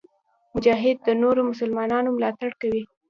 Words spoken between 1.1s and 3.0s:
نورو مسلمانانو ملاتړ کوي.